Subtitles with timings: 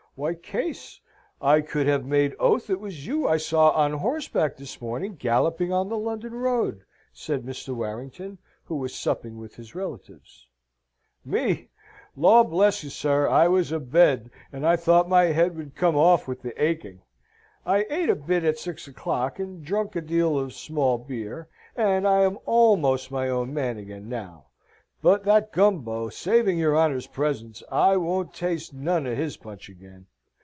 [0.15, 0.99] "Why, Case,
[1.41, 5.71] I could have made oath it was you I saw on horseback this morning galloping
[5.71, 7.73] on the London road," said Mr.
[7.73, 10.47] Warrington, who was supping with his relatives.
[11.23, 11.69] "Me!
[12.17, 13.29] law bless you, sir!
[13.29, 17.01] I was a bed, and I thought my head would come off with the aching.
[17.65, 22.05] I ate a bit at six o'clock, and drunk a deal of small beer, and
[22.05, 24.47] I am almost my own man again now.
[25.03, 30.05] But that Gumbo, saving your honour's presence, I won't taste none of his punch again."